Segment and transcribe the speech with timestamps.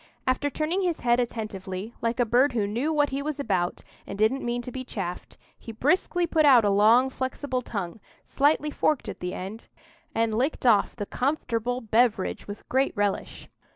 [0.25, 4.17] After turning his head attentively, like a bird who knew what he was about and
[4.17, 9.07] didn't mean to be chaffed, he briskly put out a long, flexible tongue, slightly forked
[9.07, 9.67] at the end,
[10.15, 13.47] and licked off the comfortable beverage with great relish.